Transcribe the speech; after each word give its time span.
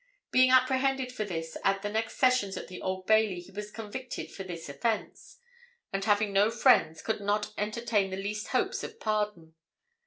Being 0.31 0.49
apprehended 0.49 1.11
for 1.11 1.25
this, 1.25 1.57
at 1.63 1.83
the 1.83 1.89
next 1.91 2.17
sessions 2.17 2.57
at 2.57 2.67
the 2.69 2.81
Old 2.81 3.05
Bailey 3.05 3.39
he 3.39 3.51
was 3.51 3.69
convicted 3.69 4.31
for 4.33 4.43
this 4.43 4.67
offence, 4.67 5.37
and 5.93 6.03
having 6.03 6.33
no 6.33 6.49
friends, 6.49 7.03
could 7.03 7.21
not 7.21 7.53
entertain 7.55 8.09
the 8.09 8.17
least 8.17 8.47
hopes 8.47 8.83
of 8.83 8.99
pardon. 8.99 9.53